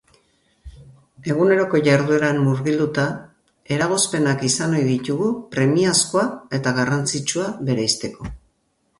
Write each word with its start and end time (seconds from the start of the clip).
Eguneroko 1.31 1.79
jardueran 1.87 2.39
murgilduta 2.45 3.03
eragozpenak 3.75 4.45
izan 4.49 4.73
ohi 4.77 4.87
ditugu 4.87 5.27
premiazkoa 5.57 6.23
eta 6.59 6.73
garrantzitsua 6.79 7.51
bereizteko. 7.69 8.31